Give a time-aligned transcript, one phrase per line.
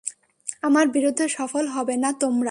[0.61, 2.39] আমার বিরুদ্ধে সফল হবে না তোমরা।